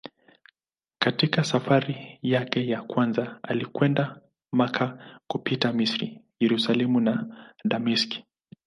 [0.99, 7.27] Katika safari yake ya kwanza alikwenda Makka kupitia Misri, Yerusalemu na
[7.65, 8.25] Dameski.